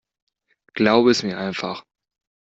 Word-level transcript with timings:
Glaube 0.73 1.11
es 1.11 1.21
mir 1.21 1.37
einfach. 1.37 1.85